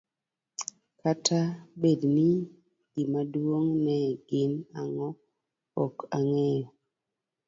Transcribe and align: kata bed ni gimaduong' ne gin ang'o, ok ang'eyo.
kata 1.01 1.39
bed 1.81 1.99
ni 2.15 2.31
gimaduong' 2.93 3.73
ne 3.85 3.99
gin 4.27 4.51
ang'o, 4.81 5.09
ok 5.83 5.95
ang'eyo. 6.17 6.67